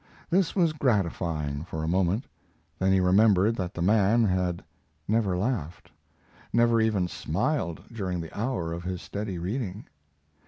[0.31, 2.25] This was gratifying for a moment;
[2.79, 4.63] then he remembered that the man had
[5.07, 5.91] never laughed,
[6.51, 9.85] never even smiled during the hour of his steady reading.